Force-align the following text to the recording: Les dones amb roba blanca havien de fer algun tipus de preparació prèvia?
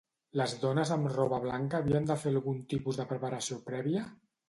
Les 0.39 0.55
dones 0.63 0.91
amb 0.95 1.09
roba 1.11 1.39
blanca 1.45 1.83
havien 1.83 2.09
de 2.13 2.17
fer 2.25 2.35
algun 2.35 2.65
tipus 2.75 3.01
de 3.03 3.09
preparació 3.15 3.63
prèvia? 3.73 4.13